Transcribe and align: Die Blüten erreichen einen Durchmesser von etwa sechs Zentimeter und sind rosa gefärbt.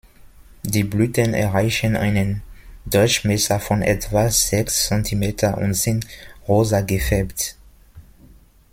Die 0.63 0.83
Blüten 0.83 1.35
erreichen 1.35 1.95
einen 1.95 2.41
Durchmesser 2.87 3.59
von 3.59 3.83
etwa 3.83 4.31
sechs 4.31 4.87
Zentimeter 4.87 5.59
und 5.59 5.75
sind 5.75 6.07
rosa 6.47 6.81
gefärbt. 6.81 7.55